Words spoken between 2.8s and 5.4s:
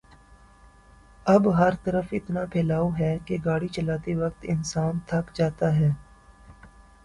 ؤ ہے کہ گاڑی چلاتے وقت انسان تھک